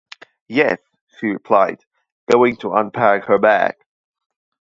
[0.47, 0.79] “Yes,”
[1.19, 1.85] she replied,
[2.27, 3.75] going to unpack her bag.